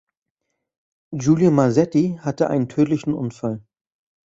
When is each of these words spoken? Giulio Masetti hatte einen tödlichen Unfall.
Giulio 1.13 1.51
Masetti 1.51 2.17
hatte 2.23 2.49
einen 2.49 2.67
tödlichen 2.69 3.13
Unfall. 3.13 3.61